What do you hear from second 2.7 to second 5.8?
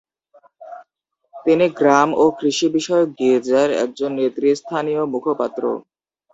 বিষয়ক গির্জার একজন নেতৃস্থানীয় মুখপাত্র।